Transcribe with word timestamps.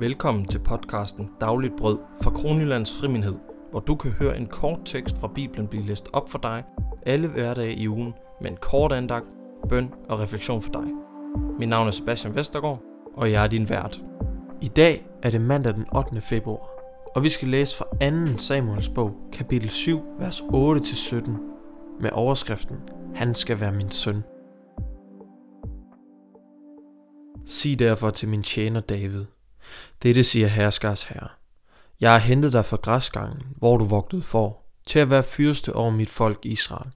Velkommen 0.00 0.48
til 0.48 0.58
podcasten 0.58 1.30
Dagligt 1.40 1.76
Brød 1.76 1.98
fra 2.22 2.30
Kronjyllands 2.30 2.98
Friminhed, 3.00 3.34
hvor 3.70 3.80
du 3.80 3.94
kan 3.94 4.10
høre 4.10 4.36
en 4.36 4.46
kort 4.46 4.78
tekst 4.84 5.18
fra 5.18 5.28
Bibelen 5.34 5.68
blive 5.68 5.86
læst 5.86 6.08
op 6.12 6.28
for 6.28 6.38
dig 6.38 6.64
alle 7.06 7.28
hverdage 7.28 7.74
i 7.74 7.88
ugen 7.88 8.12
med 8.40 8.50
en 8.50 8.56
kort 8.56 8.92
andagt, 8.92 9.26
bøn 9.68 9.90
og 10.08 10.20
refleksion 10.20 10.62
for 10.62 10.72
dig. 10.72 10.84
Mit 11.58 11.68
navn 11.68 11.86
er 11.86 11.90
Sebastian 11.90 12.34
Vestergaard, 12.34 12.82
og 13.14 13.32
jeg 13.32 13.44
er 13.44 13.48
din 13.48 13.68
vært. 13.68 14.02
I 14.60 14.68
dag 14.68 15.06
er 15.22 15.30
det 15.30 15.40
mandag 15.40 15.74
den 15.74 15.86
8. 15.96 16.20
februar, 16.20 16.68
og 17.14 17.22
vi 17.22 17.28
skal 17.28 17.48
læse 17.48 17.76
fra 17.76 17.84
2. 18.32 18.38
Samuels 18.38 18.88
bog, 18.88 19.12
kapitel 19.32 19.70
7, 19.70 20.00
vers 20.18 20.40
8-17, 20.40 21.30
med 22.00 22.10
overskriften 22.12 22.76
Han 23.14 23.34
skal 23.34 23.60
være 23.60 23.72
min 23.72 23.90
søn. 23.90 24.22
Sig 27.46 27.78
derfor 27.78 28.10
til 28.10 28.28
min 28.28 28.42
tjener 28.42 28.80
David, 28.80 29.24
dette 30.02 30.24
siger 30.24 30.46
herskers 30.46 31.02
herre. 31.02 31.28
Jeg 32.00 32.12
har 32.12 32.18
hentet 32.18 32.52
dig 32.52 32.64
fra 32.64 32.76
græsgangen, 32.76 33.42
hvor 33.56 33.76
du 33.76 33.84
vogtede 33.84 34.22
for, 34.22 34.62
til 34.86 34.98
at 34.98 35.10
være 35.10 35.22
fyrste 35.22 35.72
over 35.72 35.90
mit 35.90 36.10
folk 36.10 36.38
Israel. 36.42 36.90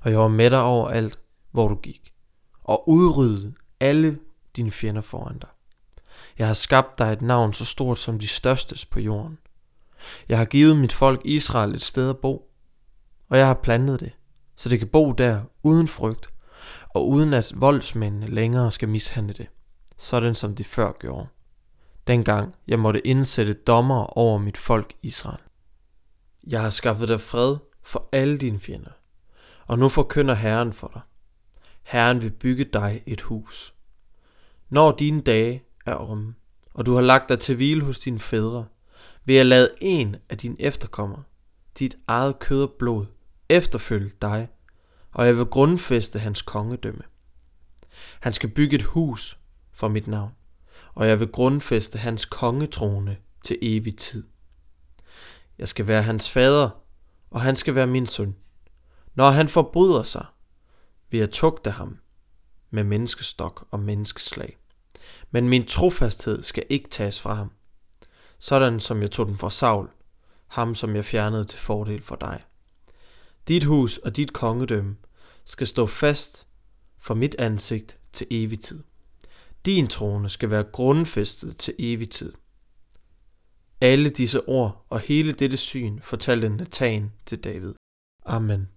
Og 0.00 0.10
jeg 0.10 0.18
var 0.18 0.28
med 0.28 0.50
dig 0.50 0.62
over 0.62 0.88
alt, 0.88 1.18
hvor 1.50 1.68
du 1.68 1.74
gik, 1.74 2.12
og 2.64 2.88
udryddede 2.88 3.54
alle 3.80 4.18
dine 4.56 4.70
fjender 4.70 5.02
foran 5.02 5.38
dig. 5.38 5.48
Jeg 6.38 6.46
har 6.46 6.54
skabt 6.54 6.98
dig 6.98 7.12
et 7.12 7.22
navn 7.22 7.52
så 7.52 7.64
stort 7.64 7.98
som 7.98 8.18
de 8.18 8.26
størstes 8.26 8.86
på 8.86 9.00
jorden. 9.00 9.38
Jeg 10.28 10.38
har 10.38 10.44
givet 10.44 10.76
mit 10.76 10.92
folk 10.92 11.20
Israel 11.24 11.74
et 11.74 11.82
sted 11.82 12.10
at 12.10 12.18
bo, 12.18 12.50
og 13.28 13.38
jeg 13.38 13.46
har 13.46 13.54
plantet 13.54 14.00
det, 14.00 14.12
så 14.56 14.68
det 14.68 14.78
kan 14.78 14.88
bo 14.88 15.12
der 15.12 15.42
uden 15.62 15.88
frygt, 15.88 16.30
og 16.88 17.08
uden 17.08 17.34
at 17.34 17.52
voldsmændene 17.56 18.26
længere 18.26 18.72
skal 18.72 18.88
mishandle 18.88 19.32
det, 19.32 19.46
sådan 19.96 20.34
som 20.34 20.54
de 20.54 20.64
før 20.64 20.92
gjorde 21.00 21.28
dengang 22.08 22.54
jeg 22.68 22.78
måtte 22.78 23.06
indsætte 23.06 23.52
dommer 23.52 24.18
over 24.18 24.38
mit 24.38 24.56
folk 24.56 24.92
Israel. 25.02 25.40
Jeg 26.46 26.62
har 26.62 26.70
skaffet 26.70 27.08
dig 27.08 27.20
fred 27.20 27.56
for 27.82 28.08
alle 28.12 28.38
dine 28.38 28.60
fjender, 28.60 28.90
og 29.66 29.78
nu 29.78 29.88
forkynder 29.88 30.34
Herren 30.34 30.72
for 30.72 30.90
dig. 30.94 31.00
Herren 31.82 32.22
vil 32.22 32.30
bygge 32.30 32.64
dig 32.64 33.02
et 33.06 33.20
hus. 33.20 33.74
Når 34.68 34.92
dine 34.92 35.20
dage 35.20 35.62
er 35.86 35.94
omme, 35.94 36.34
og 36.74 36.86
du 36.86 36.94
har 36.94 37.00
lagt 37.00 37.28
dig 37.28 37.38
til 37.38 37.56
hvile 37.56 37.84
hos 37.84 37.98
dine 37.98 38.20
fædre, 38.20 38.66
vil 39.24 39.36
jeg 39.36 39.46
lade 39.46 39.70
en 39.80 40.16
af 40.28 40.38
dine 40.38 40.60
efterkommere, 40.60 41.22
dit 41.78 41.98
eget 42.06 42.38
kød 42.38 42.62
og 42.62 42.72
blod, 42.78 43.06
efterfølge 43.48 44.10
dig, 44.22 44.48
og 45.12 45.26
jeg 45.26 45.36
vil 45.36 45.46
grundfæste 45.46 46.18
hans 46.18 46.42
kongedømme. 46.42 47.02
Han 48.20 48.32
skal 48.32 48.48
bygge 48.48 48.76
et 48.76 48.82
hus 48.82 49.38
for 49.72 49.88
mit 49.88 50.06
navn, 50.06 50.32
og 50.98 51.08
jeg 51.08 51.20
vil 51.20 51.28
grundfæste 51.28 51.98
hans 51.98 52.24
kongetrone 52.24 53.16
til 53.44 53.58
evig 53.62 53.96
tid. 53.96 54.24
Jeg 55.58 55.68
skal 55.68 55.86
være 55.86 56.02
hans 56.02 56.30
fader, 56.30 56.70
og 57.30 57.40
han 57.40 57.56
skal 57.56 57.74
være 57.74 57.86
min 57.86 58.06
søn. 58.06 58.36
Når 59.14 59.30
han 59.30 59.48
forbryder 59.48 60.02
sig, 60.02 60.26
vil 61.10 61.20
jeg 61.20 61.30
tugte 61.30 61.70
ham 61.70 61.98
med 62.70 62.84
menneskestok 62.84 63.68
og 63.70 63.80
menneskeslag. 63.80 64.56
Men 65.30 65.48
min 65.48 65.66
trofasthed 65.66 66.42
skal 66.42 66.64
ikke 66.68 66.88
tages 66.88 67.20
fra 67.20 67.34
ham, 67.34 67.50
sådan 68.38 68.80
som 68.80 69.02
jeg 69.02 69.10
tog 69.10 69.26
den 69.26 69.38
fra 69.38 69.50
Saul, 69.50 69.88
ham 70.46 70.74
som 70.74 70.96
jeg 70.96 71.04
fjernede 71.04 71.44
til 71.44 71.58
fordel 71.58 72.02
for 72.02 72.16
dig. 72.16 72.42
Dit 73.48 73.64
hus 73.64 73.98
og 73.98 74.16
dit 74.16 74.32
kongedømme 74.32 74.96
skal 75.44 75.66
stå 75.66 75.86
fast 75.86 76.46
for 76.98 77.14
mit 77.14 77.34
ansigt 77.38 77.98
til 78.12 78.26
evig 78.30 78.60
tid. 78.60 78.87
Din 79.66 79.88
trone 79.88 80.28
skal 80.28 80.50
være 80.50 80.64
grundfæstet 80.64 81.56
til 81.56 81.74
evig 81.78 82.10
tid. 82.10 82.32
Alle 83.80 84.10
disse 84.10 84.48
ord 84.48 84.86
og 84.90 85.00
hele 85.00 85.32
dette 85.32 85.56
syn 85.56 86.00
fortalte 86.00 86.48
Nathan 86.48 87.12
til 87.26 87.44
David. 87.44 87.74
Amen. 88.26 88.68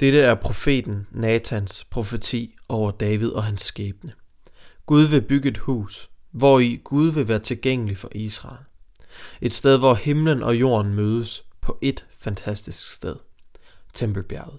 Dette 0.00 0.20
er 0.20 0.34
profeten 0.34 1.06
Nathans 1.10 1.84
profeti 1.84 2.56
over 2.68 2.90
David 2.90 3.30
og 3.30 3.44
hans 3.44 3.62
skæbne. 3.62 4.12
Gud 4.86 5.04
vil 5.04 5.22
bygge 5.22 5.48
et 5.48 5.58
hus, 5.58 6.10
hvor 6.30 6.58
i 6.58 6.80
Gud 6.84 7.10
vil 7.12 7.28
være 7.28 7.38
tilgængelig 7.38 7.96
for 7.96 8.08
Israel. 8.14 8.64
Et 9.40 9.52
sted, 9.52 9.78
hvor 9.78 9.94
himlen 9.94 10.42
og 10.42 10.60
jorden 10.60 10.94
mødes 10.94 11.44
på 11.60 11.78
et 11.82 12.06
fantastisk 12.18 12.90
sted. 12.90 13.16
Tempelbjerget. 13.94 14.58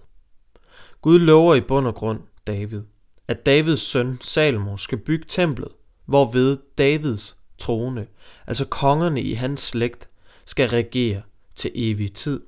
Gud 1.02 1.20
lover 1.20 1.56
i 1.56 1.62
bund 1.62 1.88
og 1.88 1.96
grund 1.96 2.22
David, 2.48 2.82
at 3.30 3.46
Davids 3.46 3.82
søn 3.82 4.18
Salomo 4.22 4.78
skal 4.78 4.98
bygge 4.98 5.26
templet, 5.30 5.72
hvorved 6.06 6.58
Davids 6.78 7.38
trone, 7.58 8.08
altså 8.48 8.66
kongerne 8.66 9.22
i 9.22 9.34
hans 9.34 9.62
slægt, 9.62 10.10
skal 10.46 10.70
regere 10.70 11.22
til 11.56 11.72
evig 11.76 12.14
tid. 12.14 12.42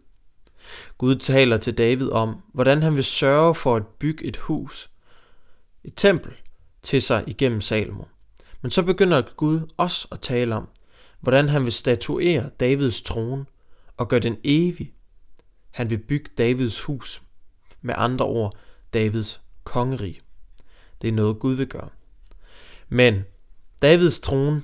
Gud 0.98 1.16
taler 1.16 1.58
til 1.58 1.78
David 1.78 2.10
om, 2.10 2.42
hvordan 2.54 2.82
han 2.82 2.96
vil 2.96 3.04
sørge 3.04 3.56
for 3.56 3.76
at 3.76 3.88
bygge 3.88 4.26
et 4.26 4.38
hus, 4.38 4.90
et 5.84 5.94
tempel, 5.96 6.32
til 6.84 7.02
sig 7.02 7.24
igennem 7.28 7.62
Salomo. 7.62 8.04
Men 8.62 8.72
så 8.72 8.84
begynder 8.84 9.22
Gud 9.38 9.62
også 9.78 10.08
at 10.12 10.20
tale 10.20 10.56
om, 10.56 10.68
hvordan 11.20 11.50
han 11.50 11.64
vil 11.64 11.74
statuere 11.74 12.50
Davids 12.60 13.02
trone 13.02 13.46
og 13.98 14.08
gøre 14.08 14.20
den 14.20 14.38
evig. 14.44 14.94
Han 15.72 15.90
vil 15.90 15.98
bygge 15.98 16.30
Davids 16.38 16.82
hus, 16.82 17.22
med 17.82 17.94
andre 17.98 18.26
ord 18.26 18.58
Davids 18.94 19.42
kongerige. 19.64 20.20
Det 21.02 21.08
er 21.08 21.12
noget 21.12 21.40
Gud 21.40 21.54
vil 21.54 21.68
gøre. 21.68 21.90
Men 22.90 23.24
Davids 23.82 24.20
trone, 24.20 24.64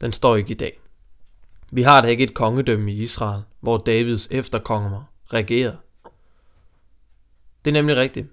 den 0.00 0.12
står 0.12 0.36
ikke 0.36 0.50
i 0.50 0.54
dag. 0.54 0.80
Vi 1.70 1.82
har 1.82 2.00
da 2.00 2.08
ikke 2.08 2.24
et 2.24 2.34
kongedømme 2.34 2.92
i 2.92 3.02
Israel, 3.02 3.42
hvor 3.60 3.78
Davids 3.78 4.28
efterkonger 4.30 5.02
regerer. 5.32 5.76
Det 7.64 7.70
er 7.70 7.72
nemlig 7.72 7.96
rigtigt. 7.96 8.26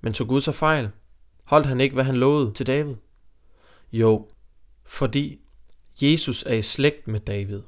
Men 0.00 0.14
så 0.14 0.24
Gud 0.24 0.40
så 0.40 0.52
fejl? 0.52 0.90
Holdt 1.44 1.66
han 1.66 1.80
ikke, 1.80 1.94
hvad 1.94 2.04
han 2.04 2.16
lovede 2.16 2.52
til 2.52 2.66
David? 2.66 2.94
Jo, 3.92 4.28
fordi 4.84 5.40
Jesus 6.02 6.42
er 6.46 6.54
i 6.54 6.62
slægt 6.62 7.08
med 7.08 7.20
David. 7.20 7.62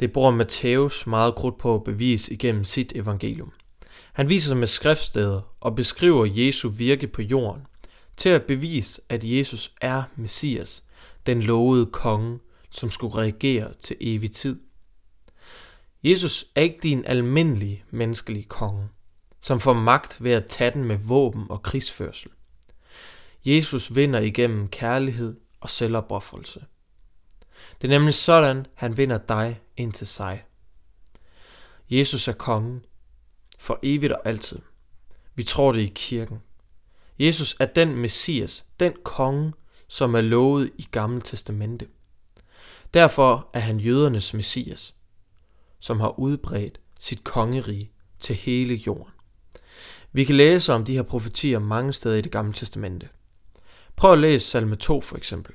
Det 0.00 0.12
bruger 0.12 0.30
Matthæus 0.30 1.06
meget 1.06 1.34
krudt 1.34 1.58
på 1.58 1.74
at 1.74 1.84
bevise 1.84 2.32
igennem 2.32 2.64
sit 2.64 2.92
evangelium. 2.96 3.52
Han 4.12 4.28
viser 4.28 4.48
sig 4.48 4.56
med 4.56 4.66
skriftsteder 4.66 5.40
og 5.60 5.74
beskriver 5.74 6.26
Jesu 6.26 6.68
virke 6.68 7.06
på 7.06 7.22
jorden 7.22 7.66
til 8.16 8.28
at 8.28 8.42
bevise, 8.42 9.02
at 9.08 9.24
Jesus 9.24 9.74
er 9.80 10.02
Messias, 10.16 10.84
den 11.26 11.42
lovede 11.42 11.86
konge, 11.86 12.38
som 12.70 12.90
skulle 12.90 13.14
regere 13.14 13.74
til 13.74 13.96
evig 14.00 14.32
tid. 14.32 14.60
Jesus 16.04 16.46
er 16.54 16.62
ikke 16.62 16.78
din 16.82 17.04
almindelige 17.04 17.84
menneskelige 17.90 18.44
konge, 18.44 18.88
som 19.40 19.60
får 19.60 19.72
magt 19.72 20.24
ved 20.24 20.32
at 20.32 20.46
tage 20.46 20.70
den 20.70 20.84
med 20.84 20.96
våben 20.96 21.46
og 21.50 21.62
krigsførsel. 21.62 22.30
Jesus 23.44 23.94
vinder 23.94 24.20
igennem 24.20 24.68
kærlighed 24.68 25.36
og 25.60 25.70
selvopoffrelse. 25.70 26.64
Det 27.82 27.88
er 27.88 27.98
nemlig 27.98 28.14
sådan, 28.14 28.66
han 28.74 28.96
vinder 28.96 29.18
dig 29.18 29.60
ind 29.76 29.92
til 29.92 30.06
sig. 30.06 30.44
Jesus 31.90 32.28
er 32.28 32.32
kongen 32.32 32.84
for 33.58 33.78
evigt 33.82 34.12
og 34.12 34.20
altid. 34.24 34.58
Vi 35.34 35.44
tror 35.44 35.72
det 35.72 35.80
i 35.80 35.92
kirken. 35.94 36.38
Jesus 37.18 37.56
er 37.60 37.66
den 37.66 37.96
Messias, 37.96 38.64
den 38.80 38.92
konge, 39.04 39.52
som 39.88 40.14
er 40.14 40.20
lovet 40.20 40.70
i 40.78 40.88
Gamle 40.90 41.20
Testamente. 41.20 41.86
Derfor 42.94 43.50
er 43.52 43.60
han 43.60 43.80
jødernes 43.80 44.34
Messias, 44.34 44.94
som 45.78 46.00
har 46.00 46.18
udbredt 46.18 46.80
sit 46.98 47.24
kongerige 47.24 47.90
til 48.20 48.36
hele 48.36 48.74
jorden. 48.74 49.12
Vi 50.12 50.24
kan 50.24 50.36
læse 50.36 50.72
om 50.72 50.84
de 50.84 50.94
her 50.94 51.02
profetier 51.02 51.58
mange 51.58 51.92
steder 51.92 52.16
i 52.16 52.20
det 52.20 52.32
gamle 52.32 52.52
testamente. 52.52 53.08
Prøv 53.96 54.12
at 54.12 54.18
læse 54.18 54.46
salme 54.46 54.76
2 54.76 55.00
for 55.00 55.16
eksempel. 55.16 55.54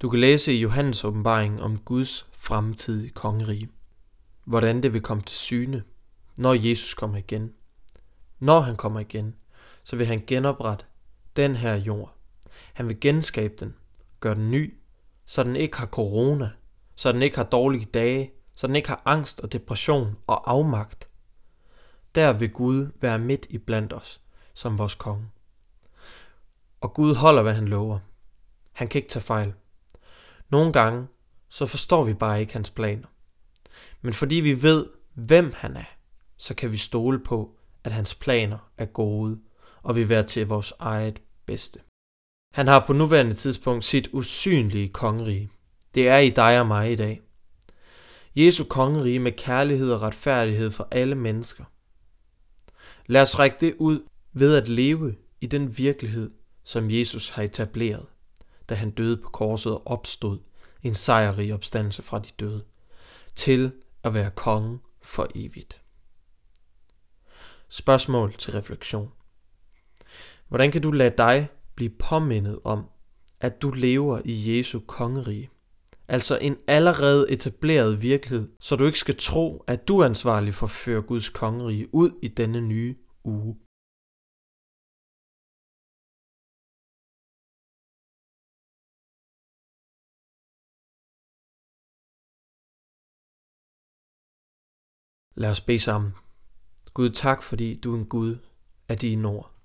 Du 0.00 0.10
kan 0.10 0.20
læse 0.20 0.54
i 0.54 0.60
Johannes 0.60 1.04
åbenbaring 1.04 1.62
om 1.62 1.78
Guds 1.78 2.26
fremtidige 2.32 3.10
kongerige. 3.10 3.68
Hvordan 4.44 4.82
det 4.82 4.92
vil 4.92 5.00
komme 5.00 5.22
til 5.22 5.36
syne, 5.36 5.82
når 6.36 6.54
Jesus 6.54 6.94
kommer 6.94 7.16
igen. 7.16 7.52
Når 8.38 8.60
han 8.60 8.76
kommer 8.76 9.00
igen, 9.00 9.34
så 9.84 9.96
vil 9.96 10.06
han 10.06 10.24
genoprette 10.26 10.84
den 11.36 11.56
her 11.56 11.74
jord. 11.74 12.14
Han 12.72 12.88
vil 12.88 13.00
genskabe 13.00 13.54
den, 13.60 13.74
gøre 14.20 14.34
den 14.34 14.50
ny, 14.50 14.74
så 15.26 15.42
den 15.42 15.56
ikke 15.56 15.76
har 15.76 15.86
corona, 15.86 16.50
så 16.94 17.12
den 17.12 17.22
ikke 17.22 17.36
har 17.36 17.44
dårlige 17.44 17.84
dage, 17.84 18.32
så 18.54 18.66
den 18.66 18.76
ikke 18.76 18.88
har 18.88 19.02
angst 19.04 19.40
og 19.40 19.52
depression 19.52 20.16
og 20.26 20.50
afmagt. 20.50 21.08
Der 22.14 22.32
vil 22.32 22.50
Gud 22.50 22.92
være 23.00 23.18
midt 23.18 23.46
i 23.50 23.58
blandt 23.58 23.92
os, 23.92 24.20
som 24.54 24.78
vores 24.78 24.94
konge. 24.94 25.26
Og 26.80 26.94
Gud 26.94 27.14
holder, 27.14 27.42
hvad 27.42 27.54
han 27.54 27.68
lover. 27.68 27.98
Han 28.72 28.88
kan 28.88 28.98
ikke 28.98 29.10
tage 29.10 29.22
fejl. 29.22 29.54
Nogle 30.48 30.72
gange, 30.72 31.06
så 31.48 31.66
forstår 31.66 32.04
vi 32.04 32.14
bare 32.14 32.40
ikke 32.40 32.52
hans 32.52 32.70
planer. 32.70 33.06
Men 34.00 34.12
fordi 34.12 34.34
vi 34.34 34.62
ved, 34.62 34.86
hvem 35.14 35.52
han 35.56 35.76
er, 35.76 35.84
så 36.36 36.54
kan 36.54 36.72
vi 36.72 36.76
stole 36.76 37.18
på, 37.18 37.56
at 37.84 37.92
hans 37.92 38.14
planer 38.14 38.58
er 38.78 38.86
gode 38.86 39.40
og 39.82 39.96
vil 39.96 40.08
være 40.08 40.22
til 40.22 40.46
vores 40.46 40.72
eget 40.78 41.22
bedste. 41.46 41.80
Han 42.54 42.66
har 42.66 42.84
på 42.86 42.92
nuværende 42.92 43.34
tidspunkt 43.34 43.84
sit 43.84 44.08
usynlige 44.12 44.88
kongerige. 44.88 45.50
Det 45.94 46.08
er 46.08 46.18
i 46.18 46.30
dig 46.30 46.60
og 46.60 46.66
mig 46.66 46.92
i 46.92 46.96
dag. 46.96 47.22
Jesu 48.36 48.64
kongerige 48.64 49.18
med 49.18 49.32
kærlighed 49.32 49.92
og 49.92 50.02
retfærdighed 50.02 50.70
for 50.70 50.88
alle 50.90 51.14
mennesker. 51.14 51.64
Lad 53.06 53.22
os 53.22 53.38
række 53.38 53.56
det 53.60 53.74
ud 53.78 54.02
ved 54.32 54.56
at 54.56 54.68
leve 54.68 55.16
i 55.40 55.46
den 55.46 55.78
virkelighed, 55.78 56.30
som 56.64 56.90
Jesus 56.90 57.28
har 57.28 57.42
etableret, 57.42 58.06
da 58.68 58.74
han 58.74 58.90
døde 58.90 59.16
på 59.16 59.28
korset 59.28 59.72
og 59.72 59.86
opstod 59.86 60.38
en 60.82 60.94
sejrrig 60.94 61.54
opstandelse 61.54 62.02
fra 62.02 62.18
de 62.18 62.30
døde, 62.40 62.64
til 63.34 63.72
at 64.02 64.14
være 64.14 64.30
konge 64.30 64.78
for 65.02 65.28
evigt. 65.34 65.82
Spørgsmål 67.68 68.32
til 68.32 68.52
refleksion. 68.52 69.12
Hvordan 70.52 70.72
kan 70.72 70.82
du 70.82 70.90
lade 70.90 71.14
dig 71.18 71.48
blive 71.74 71.90
påmindet 71.90 72.60
om, 72.64 72.90
at 73.40 73.62
du 73.62 73.70
lever 73.70 74.20
i 74.24 74.58
Jesu 74.58 74.80
kongerige? 74.80 75.50
Altså 76.08 76.38
en 76.38 76.56
allerede 76.66 77.30
etableret 77.30 78.02
virkelighed, 78.02 78.48
så 78.60 78.76
du 78.76 78.86
ikke 78.86 78.98
skal 78.98 79.16
tro, 79.18 79.64
at 79.66 79.88
du 79.88 79.98
er 79.98 80.04
ansvarlig 80.06 80.54
for 80.54 80.66
at 80.66 80.70
føre 80.70 81.02
Guds 81.02 81.28
kongerige 81.28 81.94
ud 81.94 82.10
i 82.22 82.28
denne 82.28 82.60
nye 82.60 82.96
uge. 83.24 83.54
Lad 95.34 95.50
os 95.50 95.60
bede 95.60 95.78
sammen. 95.78 96.12
Gud, 96.94 97.10
tak 97.10 97.42
fordi 97.42 97.80
du 97.80 97.94
er 97.94 97.98
en 97.98 98.08
Gud 98.08 98.38
af 98.88 98.98
dine 98.98 99.28
ord. 99.28 99.61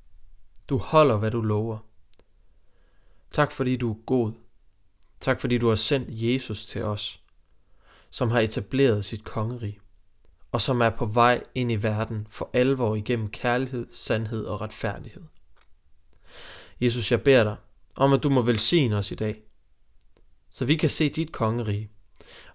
Du 0.70 0.78
holder, 0.78 1.18
hvad 1.18 1.32
du 1.32 1.42
lover. 1.42 1.78
Tak 3.32 3.52
fordi 3.52 3.78
du 3.78 3.92
er 3.92 3.98
god. 4.06 4.34
Tak 5.20 5.42
fordi 5.42 5.58
du 5.58 5.68
har 5.68 5.76
sendt 5.76 6.08
Jesus 6.10 6.66
til 6.66 6.84
os, 6.84 7.24
som 8.10 8.32
har 8.32 8.40
etableret 8.40 9.06
sit 9.06 9.24
kongerige, 9.24 9.80
og 10.52 10.62
som 10.62 10.82
er 10.82 10.90
på 10.90 11.06
vej 11.06 11.44
ind 11.56 11.72
i 11.72 11.76
verden 11.76 12.28
for 12.30 12.50
alvor 12.54 12.96
igennem 12.96 13.30
kærlighed, 13.30 13.88
sandhed 13.92 14.46
og 14.46 14.62
retfærdighed. 14.62 15.24
Jesus, 16.82 17.12
jeg 17.12 17.22
beder 17.22 17.44
dig 17.44 17.56
om, 17.96 18.14
at 18.14 18.24
du 18.24 18.30
må 18.30 18.42
velsigne 18.42 18.98
os 18.98 19.12
i 19.12 19.16
dag, 19.16 19.42
så 20.50 20.66
vi 20.66 20.76
kan 20.76 20.90
se 20.90 21.10
dit 21.10 21.32
kongerige 21.32 21.92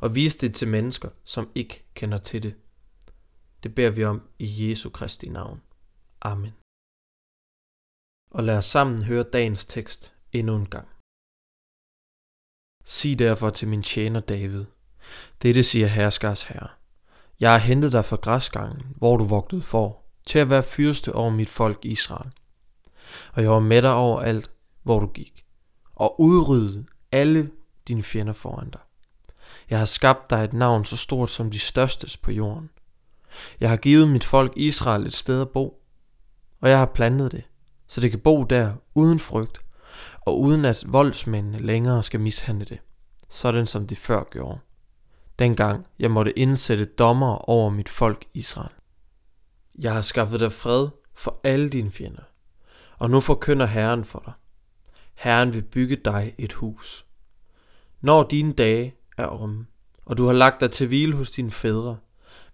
og 0.01 0.15
vise 0.15 0.39
det 0.39 0.55
til 0.55 0.69
mennesker, 0.69 1.09
som 1.25 1.51
ikke 1.55 1.85
kender 1.95 2.19
til 2.19 2.43
det. 2.43 2.55
Det 3.63 3.75
beder 3.75 3.91
vi 3.91 4.05
om 4.05 4.23
i 4.39 4.71
Jesu 4.71 4.91
Kristi 4.91 5.29
navn. 5.29 5.63
Amen. 6.21 6.62
Og 8.35 8.45
lad 8.45 8.57
os 8.57 8.65
sammen 8.65 9.03
høre 9.03 9.23
dagens 9.23 9.65
tekst 9.65 10.15
endnu 10.33 10.57
en 10.57 10.67
gang. 10.67 10.89
Sig 12.85 13.19
derfor 13.19 13.51
til 13.51 13.69
min 13.69 13.83
tjener 13.83 14.21
David, 14.21 14.65
dette 15.43 15.63
siger 15.63 15.87
herskers 15.87 16.43
herre. 16.43 16.69
Jeg 17.41 17.51
har 17.51 17.59
hentet 17.59 17.93
dig 17.93 18.05
fra 18.05 18.17
græsgangen, 18.17 18.83
hvor 18.97 19.17
du 19.17 19.25
vogtede 19.25 19.63
for, 19.63 20.03
til 20.27 20.39
at 20.39 20.51
være 20.51 20.63
fyrste 20.63 21.15
over 21.15 21.31
mit 21.31 21.49
folk 21.49 21.79
Israel. 21.85 22.31
Og 23.33 23.43
jeg 23.43 23.51
var 23.51 23.61
med 23.61 23.83
dig 23.83 23.95
over 23.95 24.21
alt, 24.21 24.51
hvor 24.83 25.01
du 25.01 25.07
gik, 25.07 25.45
og 25.95 26.21
udryddede 26.21 26.87
alle 27.13 27.51
dine 27.89 28.03
fjender 28.03 28.33
foran 28.33 28.71
dig. 28.71 28.81
Jeg 29.71 29.79
har 29.79 29.87
skabt 29.87 30.31
dig 30.31 30.45
et 30.45 30.53
navn 30.53 30.85
så 30.85 30.97
stort 30.97 31.31
som 31.31 31.51
de 31.51 31.59
størstes 31.59 32.17
på 32.17 32.31
jorden– 32.31 32.71
jeg 33.61 33.71
har 33.71 33.77
givet 33.77 34.09
mit 34.09 34.25
folk 34.25 34.53
Israel 34.57 35.07
et 35.07 35.15
sted 35.15 35.41
at 35.41 35.51
bo, 35.51 35.83
og 36.61 36.71
jeg 36.71 36.79
har 36.79 36.87
plantet 36.87 37.33
det, 37.33 37.45
så 37.93 38.01
det 38.01 38.11
kan 38.11 38.21
bo 38.21 38.45
der 38.45 38.75
uden 38.95 39.19
frygt, 39.19 39.65
og 40.21 40.41
uden 40.41 40.65
at 40.65 40.85
voldsmændene 40.87 41.59
længere 41.59 42.03
skal 42.03 42.21
mishandle 42.21 42.65
det, 42.65 42.79
sådan 43.29 43.67
som 43.67 43.87
de 43.87 43.97
før 43.97 44.25
gjorde. 44.31 44.59
Dengang 45.39 45.87
jeg 45.99 46.11
måtte 46.11 46.39
indsætte 46.39 46.85
dommer 46.85 47.51
over 47.51 47.71
mit 47.71 47.89
folk 47.89 48.25
Israel. 48.35 48.73
Jeg 49.79 49.93
har 49.95 50.03
skaffet 50.03 50.41
dig 50.41 50.53
fred 50.53 50.89
for 51.15 51.41
alle 51.45 51.69
dine 51.69 51.91
fjender, 51.91 52.23
og 52.99 53.11
nu 53.11 53.21
forkynder 53.21 53.67
Herren 53.67 54.05
for 54.05 54.23
dig. 54.25 54.33
Herren 55.15 55.53
vil 55.53 55.63
bygge 55.63 55.97
dig 55.97 56.35
et 56.39 56.53
hus. 56.53 57.07
Når 58.01 58.23
dine 58.23 58.53
dage 58.53 58.95
er 59.17 59.27
omme, 59.27 59.67
og 60.05 60.19
du 60.19 60.27
har 60.27 60.33
lagt 60.33 60.61
dig 60.61 60.71
til 60.71 60.87
hvile 60.87 61.17
hos 61.17 61.31
dine 61.31 61.51
fædre, 61.51 61.97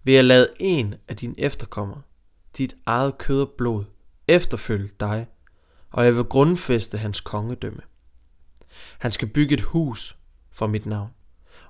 vil 0.03 0.13
jeg 0.13 0.25
lade 0.25 0.49
en 0.59 0.95
af 1.07 1.17
dine 1.17 1.39
efterkommere, 1.39 2.01
dit 2.57 2.75
eget 2.85 3.17
kød 3.17 3.41
og 3.41 3.49
blod, 3.57 3.83
efterfølge 4.29 4.89
dig, 4.99 5.27
og 5.91 6.05
jeg 6.05 6.15
vil 6.15 6.23
grundfæste 6.23 6.97
hans 6.97 7.21
kongedømme. 7.21 7.81
Han 8.99 9.11
skal 9.11 9.27
bygge 9.27 9.53
et 9.53 9.61
hus 9.61 10.17
for 10.51 10.67
mit 10.67 10.85
navn, 10.85 11.09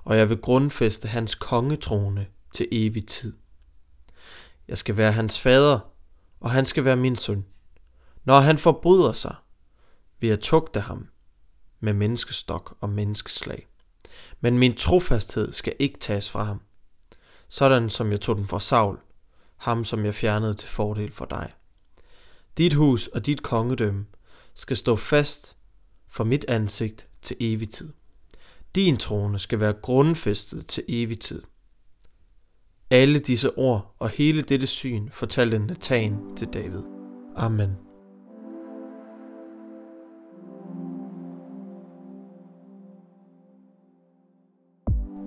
og 0.04 0.16
jeg 0.18 0.28
vil 0.28 0.38
grundfæste 0.38 1.08
hans 1.08 1.34
kongetrone 1.34 2.26
til 2.54 2.68
evig 2.72 3.06
tid. 3.06 3.36
Jeg 4.68 4.78
skal 4.78 4.96
være 4.96 5.12
hans 5.12 5.40
fader, 5.40 5.80
og 6.40 6.50
han 6.50 6.66
skal 6.66 6.84
være 6.84 6.96
min 6.96 7.16
søn. 7.16 7.44
Når 8.24 8.40
han 8.40 8.58
forbryder 8.58 9.12
sig, 9.12 9.34
vil 10.20 10.28
jeg 10.28 10.40
tugte 10.40 10.80
ham 10.80 11.08
med 11.80 11.92
menneskestok 11.92 12.76
og 12.80 12.88
menneskeslag. 12.88 13.66
Men 14.40 14.58
min 14.58 14.76
trofasthed 14.76 15.52
skal 15.52 15.76
ikke 15.78 15.98
tages 15.98 16.30
fra 16.30 16.44
ham 16.44 16.60
sådan 17.50 17.90
som 17.90 18.12
jeg 18.12 18.20
tog 18.20 18.36
den 18.36 18.46
fra 18.46 18.60
Saul, 18.60 18.98
ham 19.56 19.84
som 19.84 20.04
jeg 20.04 20.14
fjernede 20.14 20.54
til 20.54 20.68
fordel 20.68 21.12
for 21.12 21.24
dig. 21.24 21.52
Dit 22.58 22.72
hus 22.72 23.06
og 23.06 23.26
dit 23.26 23.42
kongedømme 23.42 24.04
skal 24.54 24.76
stå 24.76 24.96
fast 24.96 25.56
for 26.08 26.24
mit 26.24 26.44
ansigt 26.48 27.08
til 27.22 27.36
evig 27.40 27.70
tid. 27.70 27.92
Din 28.74 28.96
trone 28.96 29.38
skal 29.38 29.60
være 29.60 29.74
grundfæstet 29.82 30.66
til 30.66 30.84
evig 30.88 31.20
tid. 31.20 31.42
Alle 32.90 33.18
disse 33.18 33.58
ord 33.58 33.94
og 33.98 34.08
hele 34.08 34.42
dette 34.42 34.66
syn 34.66 35.08
fortalte 35.10 35.58
Nathan 35.58 36.36
til 36.36 36.48
David. 36.48 36.82
Amen. 37.36 37.70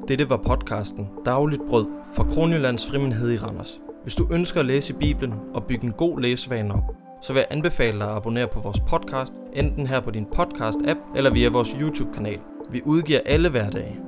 Dette 0.07 0.29
var 0.29 0.37
podcasten 0.37 1.09
Dagligt 1.25 1.61
Brød 1.69 1.85
fra 2.13 2.23
Kronjyllands 2.23 2.89
Frimindhed 2.89 3.31
i 3.31 3.37
Randers. 3.37 3.81
Hvis 4.03 4.15
du 4.15 4.27
ønsker 4.31 4.59
at 4.59 4.65
læse 4.65 4.93
Bibelen 4.93 5.33
og 5.53 5.65
bygge 5.65 5.86
en 5.86 5.91
god 5.91 6.19
læsevane 6.19 6.74
op, 6.74 7.02
så 7.24 7.34
vil 7.34 7.39
jeg 7.39 7.48
anbefale 7.50 8.00
dig 8.00 8.10
at 8.10 8.15
abonnere 8.15 8.48
på 8.48 8.60
vores 8.60 8.80
podcast, 8.80 9.34
enten 9.53 9.88
her 9.88 10.00
på 10.00 10.12
din 10.12 10.25
podcast-app 10.36 10.98
eller 11.15 11.34
via 11.34 11.50
vores 11.50 11.70
YouTube-kanal. 11.70 12.39
Vi 12.72 12.82
udgiver 12.86 13.20
alle 13.25 13.50
hverdage. 13.50 14.00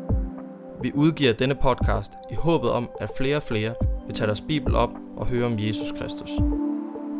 Vi 0.81 0.91
udgiver 0.95 1.33
denne 1.33 1.55
podcast 1.55 2.11
i 2.31 2.35
håbet 2.35 2.71
om, 2.71 2.89
at 3.01 3.11
flere 3.17 3.35
og 3.35 3.43
flere 3.43 3.73
vil 4.05 4.15
tage 4.15 4.27
deres 4.27 4.41
Bibel 4.41 4.75
op 4.75 4.93
og 5.17 5.27
høre 5.27 5.45
om 5.45 5.59
Jesus 5.59 5.91
Kristus. 5.91 6.29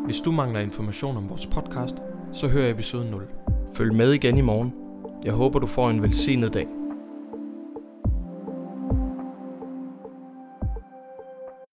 Hvis 0.04 0.20
du 0.20 0.32
mangler 0.32 0.60
information 0.60 1.16
om 1.16 1.30
vores 1.30 1.46
podcast, 1.46 1.96
så 2.32 2.48
hør 2.48 2.70
episode 2.70 3.10
0. 3.10 3.26
Følg 3.74 3.94
med 3.94 4.12
igen 4.12 4.38
i 4.38 4.40
morgen. 4.40 4.72
Jeg 5.24 5.32
håber, 5.32 5.58
du 5.58 5.66
får 5.66 5.90
en 5.90 6.02
velsignet 6.02 6.54
dag. 6.54 6.85